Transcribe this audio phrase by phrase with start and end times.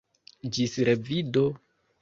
[0.55, 1.45] Ĝis revido!